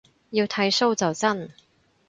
[0.31, 1.51] 要剃鬚就真